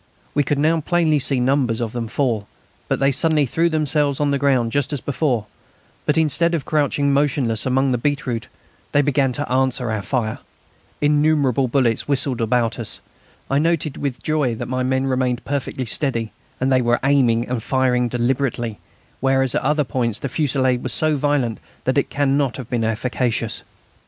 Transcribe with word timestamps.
We 0.33 0.41
could 0.41 0.57
now 0.57 0.81
plainly 0.81 1.19
see 1.19 1.39
numbers 1.39 1.79
of 1.79 1.91
them 1.91 2.07
fall; 2.07 2.47
then 2.87 2.97
they 2.97 3.11
suddenly 3.11 3.45
threw 3.45 3.69
themselves 3.69 4.19
on 4.19 4.31
the 4.31 4.39
ground 4.39 4.71
just 4.71 4.91
as 4.91 4.99
before. 4.99 5.45
But 6.07 6.17
instead 6.17 6.55
of 6.55 6.65
crouching 6.65 7.13
motionless 7.13 7.67
among 7.67 7.91
the 7.91 7.99
beetroot 7.99 8.47
they 8.93 9.03
began 9.03 9.31
to 9.33 9.47
answer 9.51 9.91
our 9.91 10.01
fire. 10.01 10.39
Innumerable 11.01 11.67
bullets 11.67 12.07
whistled 12.07 12.41
about 12.41 12.79
us. 12.79 12.99
I 13.47 13.59
noted 13.59 13.95
with 13.97 14.23
joy 14.23 14.55
that 14.55 14.67
my 14.67 14.81
men 14.81 15.05
remained 15.05 15.45
perfectly 15.45 15.85
steady; 15.85 16.31
they 16.57 16.81
were 16.81 16.99
aiming 17.03 17.47
and 17.47 17.61
firing 17.61 18.07
deliberately, 18.07 18.79
whereas 19.19 19.53
at 19.53 19.61
other 19.61 19.83
points 19.83 20.17
the 20.17 20.29
fusillade 20.29 20.81
was 20.81 20.93
so 20.93 21.15
violent 21.15 21.59
that 21.83 21.99
it 21.99 22.09
cannot 22.09 22.57
have 22.57 22.71
been 22.71 22.83
efficacious. 22.83 23.61